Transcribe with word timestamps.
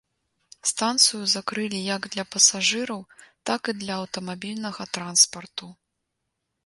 Станцыю 0.69 1.19
закрылі 1.33 1.81
як 1.95 2.07
для 2.15 2.23
пасажыраў, 2.35 2.99
так 3.51 3.61
і 3.75 3.79
для 3.83 3.93
аўтамабільнага 4.05 4.83
транспарту. 4.97 5.65